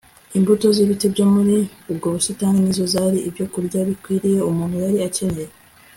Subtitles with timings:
[0.37, 1.55] imbuto z'ibiti byo muri
[1.91, 5.51] ubwo busitani ni zo zari ibyokurya bikwiriye umuntu yari akeneye